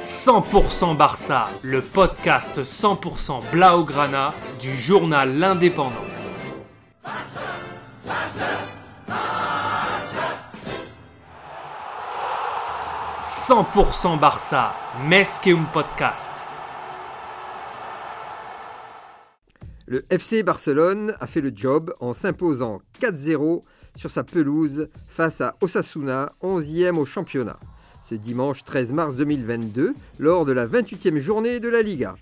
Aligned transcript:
100% 0.00 0.96
Barça, 0.96 1.50
le 1.62 1.82
podcast 1.82 2.62
100% 2.62 3.50
Blaugrana 3.50 4.32
du 4.58 4.74
journal 4.74 5.36
L'Indépendant. 5.36 5.92
100% 13.20 14.18
Barça, 14.18 14.74
Mesqueum 15.06 15.66
Podcast. 15.70 16.32
Le 19.84 20.06
FC 20.08 20.42
Barcelone 20.42 21.14
a 21.20 21.26
fait 21.26 21.42
le 21.42 21.52
job 21.54 21.92
en 22.00 22.14
s'imposant 22.14 22.80
4-0 23.02 23.60
sur 23.96 24.10
sa 24.10 24.24
pelouse 24.24 24.88
face 25.08 25.42
à 25.42 25.56
Osasuna, 25.60 26.32
11e 26.42 26.96
au 26.96 27.04
championnat, 27.04 27.58
ce 28.02 28.14
dimanche 28.14 28.64
13 28.64 28.92
mars 28.92 29.14
2022, 29.16 29.94
lors 30.18 30.44
de 30.44 30.52
la 30.52 30.66
28e 30.66 31.18
journée 31.18 31.60
de 31.60 31.68
la 31.68 31.82
Liga. 31.82 32.16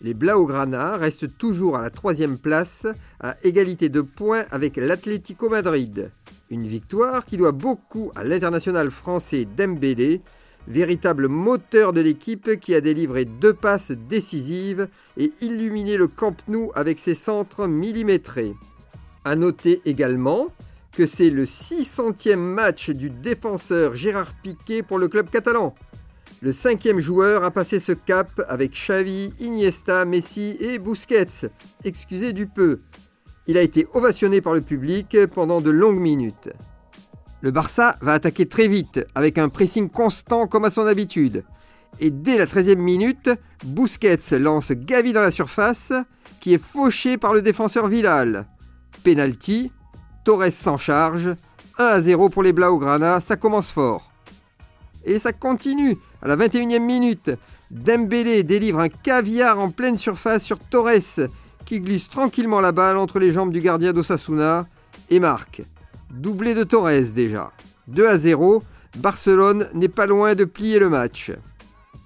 Les 0.00 0.14
Blaugrana 0.14 0.96
restent 0.96 1.38
toujours 1.38 1.76
à 1.76 1.82
la 1.82 1.90
troisième 1.90 2.36
place, 2.36 2.86
à 3.20 3.36
égalité 3.44 3.88
de 3.88 4.00
points 4.00 4.44
avec 4.50 4.76
l'Atlético 4.76 5.48
Madrid. 5.48 6.10
Une 6.50 6.66
victoire 6.66 7.24
qui 7.24 7.36
doit 7.36 7.52
beaucoup 7.52 8.10
à 8.16 8.24
l'international 8.24 8.90
français 8.90 9.46
Dembélé, 9.56 10.20
véritable 10.66 11.28
moteur 11.28 11.92
de 11.92 12.00
l'équipe 12.00 12.58
qui 12.58 12.74
a 12.74 12.80
délivré 12.80 13.24
deux 13.24 13.54
passes 13.54 13.92
décisives 13.92 14.88
et 15.16 15.32
illuminé 15.40 15.96
le 15.96 16.08
Camp 16.08 16.36
Nou 16.48 16.72
avec 16.74 16.98
ses 16.98 17.14
centres 17.14 17.66
millimétrés. 17.66 18.54
A 19.24 19.36
noter 19.36 19.82
également 19.84 20.48
que 20.96 21.06
c'est 21.06 21.30
le 21.30 21.44
600e 21.44 22.36
match 22.36 22.90
du 22.90 23.10
défenseur 23.10 23.94
Gérard 23.94 24.32
Piqué 24.42 24.82
pour 24.82 24.98
le 24.98 25.08
club 25.08 25.30
catalan. 25.30 25.74
Le 26.42 26.52
cinquième 26.52 26.98
joueur 26.98 27.44
a 27.44 27.50
passé 27.50 27.80
ce 27.80 27.92
cap 27.92 28.28
avec 28.48 28.72
Xavi, 28.72 29.32
Iniesta, 29.40 30.04
Messi 30.04 30.56
et 30.60 30.78
Busquets. 30.78 31.48
Excusez 31.84 32.32
du 32.32 32.46
peu. 32.46 32.80
Il 33.46 33.56
a 33.56 33.62
été 33.62 33.86
ovationné 33.94 34.40
par 34.40 34.54
le 34.54 34.60
public 34.60 35.16
pendant 35.34 35.60
de 35.60 35.70
longues 35.70 36.00
minutes. 36.00 36.50
Le 37.40 37.50
Barça 37.50 37.96
va 38.00 38.12
attaquer 38.12 38.46
très 38.46 38.68
vite, 38.68 39.04
avec 39.14 39.38
un 39.38 39.48
pressing 39.48 39.88
constant 39.88 40.46
comme 40.46 40.64
à 40.64 40.70
son 40.70 40.86
habitude. 40.86 41.44
Et 42.00 42.10
dès 42.10 42.38
la 42.38 42.46
13e 42.46 42.76
minute, 42.76 43.30
Busquets 43.64 44.38
lance 44.38 44.72
Gavi 44.72 45.12
dans 45.12 45.20
la 45.20 45.30
surface, 45.30 45.92
qui 46.40 46.54
est 46.54 46.62
fauché 46.62 47.18
par 47.18 47.34
le 47.34 47.42
défenseur 47.42 47.88
Vidal. 47.88 48.46
Penalty, 49.04 49.72
Torres 50.24 50.52
s'en 50.52 50.78
charge, 50.78 51.34
1 51.78 51.84
à 51.84 52.00
0 52.00 52.28
pour 52.28 52.42
les 52.42 52.52
Blaugrana, 52.52 53.20
ça 53.20 53.36
commence 53.36 53.70
fort. 53.70 54.10
Et 55.04 55.18
ça 55.18 55.32
continue, 55.32 55.96
à 56.22 56.28
la 56.28 56.36
21e 56.36 56.80
minute, 56.80 57.30
Dembélé 57.70 58.42
délivre 58.42 58.80
un 58.80 58.88
caviar 58.88 59.58
en 59.58 59.70
pleine 59.70 59.96
surface 59.96 60.44
sur 60.44 60.58
Torres, 60.58 61.28
qui 61.64 61.80
glisse 61.80 62.10
tranquillement 62.10 62.60
la 62.60 62.70
balle 62.72 62.98
entre 62.98 63.18
les 63.18 63.32
jambes 63.32 63.52
du 63.52 63.60
gardien 63.60 63.92
d'Osasuna 63.92 64.66
et 65.10 65.20
marque. 65.20 65.62
Doublé 66.10 66.54
de 66.54 66.64
Torres 66.64 67.12
déjà. 67.14 67.50
2 67.88 68.06
à 68.06 68.18
0, 68.18 68.62
Barcelone 68.98 69.68
n'est 69.72 69.88
pas 69.88 70.06
loin 70.06 70.34
de 70.34 70.44
plier 70.44 70.78
le 70.78 70.90
match. 70.90 71.32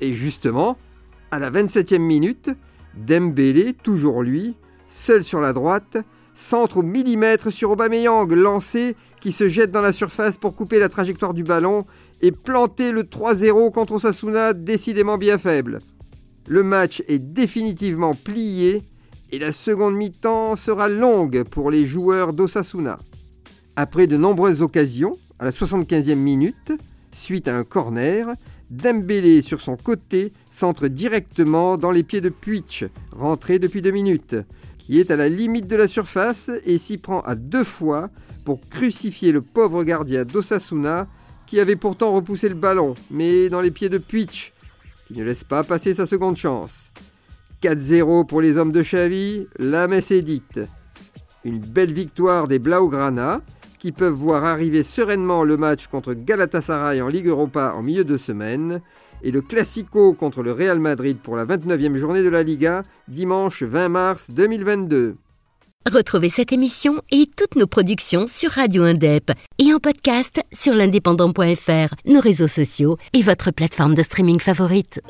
Et 0.00 0.12
justement, 0.12 0.78
à 1.30 1.38
la 1.38 1.50
27e 1.50 1.98
minute, 1.98 2.50
Dembélé, 2.94 3.74
toujours 3.74 4.22
lui, 4.22 4.56
seul 4.86 5.24
sur 5.24 5.40
la 5.40 5.52
droite, 5.52 5.98
centre 6.38 6.78
au 6.78 6.82
millimètre 6.82 7.52
sur 7.52 7.72
Aubameyang, 7.72 8.32
lancé, 8.32 8.94
qui 9.20 9.32
se 9.32 9.48
jette 9.48 9.72
dans 9.72 9.80
la 9.80 9.92
surface 9.92 10.36
pour 10.36 10.54
couper 10.54 10.78
la 10.78 10.88
trajectoire 10.88 11.34
du 11.34 11.42
ballon 11.42 11.80
et 12.22 12.30
planter 12.30 12.92
le 12.92 13.02
3-0 13.02 13.72
contre 13.72 13.94
Osasuna, 13.94 14.52
décidément 14.52 15.18
bien 15.18 15.36
faible. 15.36 15.78
Le 16.46 16.62
match 16.62 17.02
est 17.08 17.18
définitivement 17.18 18.14
plié 18.14 18.82
et 19.32 19.38
la 19.38 19.50
seconde 19.52 19.96
mi-temps 19.96 20.54
sera 20.54 20.88
longue 20.88 21.42
pour 21.42 21.70
les 21.70 21.86
joueurs 21.86 22.32
d'Osasuna. 22.32 23.00
Après 23.74 24.06
de 24.06 24.16
nombreuses 24.16 24.62
occasions, 24.62 25.12
à 25.40 25.44
la 25.44 25.50
75e 25.50 26.14
minute, 26.14 26.72
suite 27.10 27.48
à 27.48 27.56
un 27.56 27.64
corner, 27.64 28.34
Dembélé 28.70 29.40
sur 29.40 29.62
son 29.62 29.78
côté 29.78 30.34
centre 30.50 30.88
directement 30.88 31.78
dans 31.78 31.90
les 31.90 32.02
pieds 32.02 32.20
de 32.20 32.28
Puig, 32.28 32.90
rentré 33.12 33.58
depuis 33.58 33.80
deux 33.80 33.92
minutes, 33.92 34.36
qui 34.88 34.98
est 34.98 35.10
à 35.10 35.16
la 35.16 35.28
limite 35.28 35.66
de 35.66 35.76
la 35.76 35.86
surface 35.86 36.50
et 36.64 36.78
s'y 36.78 36.96
prend 36.96 37.20
à 37.20 37.34
deux 37.34 37.62
fois 37.62 38.08
pour 38.46 38.58
crucifier 38.70 39.32
le 39.32 39.42
pauvre 39.42 39.84
gardien 39.84 40.24
d'Osasuna 40.24 41.08
qui 41.46 41.60
avait 41.60 41.76
pourtant 41.76 42.14
repoussé 42.14 42.48
le 42.48 42.54
ballon, 42.54 42.94
mais 43.10 43.50
dans 43.50 43.60
les 43.60 43.70
pieds 43.70 43.90
de 43.90 43.98
Puig, 43.98 44.54
qui 45.06 45.12
ne 45.12 45.24
laisse 45.24 45.44
pas 45.44 45.62
passer 45.62 45.92
sa 45.92 46.06
seconde 46.06 46.38
chance. 46.38 46.90
4-0 47.62 48.26
pour 48.26 48.40
les 48.40 48.56
hommes 48.56 48.72
de 48.72 48.80
Xavi, 48.80 49.46
la 49.58 49.88
messe 49.88 50.10
est 50.10 50.22
dite. 50.22 50.60
Une 51.44 51.58
belle 51.58 51.92
victoire 51.92 52.48
des 52.48 52.58
Blaugrana, 52.58 53.42
qui 53.78 53.92
peuvent 53.92 54.14
voir 54.14 54.44
arriver 54.44 54.84
sereinement 54.84 55.44
le 55.44 55.58
match 55.58 55.86
contre 55.88 56.14
Galatasaray 56.14 57.02
en 57.02 57.08
Ligue 57.08 57.26
Europa 57.26 57.74
en 57.76 57.82
milieu 57.82 58.04
de 58.04 58.16
semaine 58.16 58.80
et 59.22 59.30
le 59.30 59.40
Classico 59.40 60.14
contre 60.14 60.42
le 60.42 60.52
Real 60.52 60.80
Madrid 60.80 61.18
pour 61.22 61.36
la 61.36 61.44
29e 61.44 61.96
journée 61.96 62.22
de 62.22 62.28
la 62.28 62.42
Liga 62.42 62.82
dimanche 63.08 63.62
20 63.62 63.88
mars 63.88 64.30
2022. 64.30 65.16
Retrouvez 65.90 66.28
cette 66.28 66.52
émission 66.52 67.00
et 67.10 67.26
toutes 67.34 67.56
nos 67.56 67.66
productions 67.66 68.26
sur 68.26 68.50
Radio 68.50 68.82
Indep 68.82 69.32
et 69.58 69.72
en 69.72 69.78
podcast 69.78 70.40
sur 70.52 70.74
l'indépendant.fr, 70.74 71.94
nos 72.04 72.20
réseaux 72.20 72.48
sociaux 72.48 72.98
et 73.14 73.22
votre 73.22 73.50
plateforme 73.50 73.94
de 73.94 74.02
streaming 74.02 74.40
favorite. 74.40 75.00